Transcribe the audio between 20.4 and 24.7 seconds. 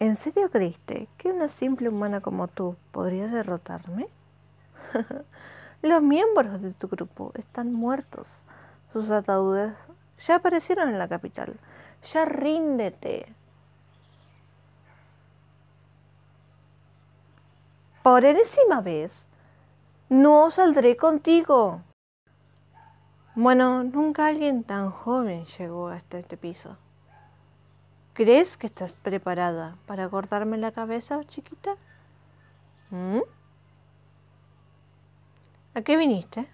saldré contigo. Bueno, nunca alguien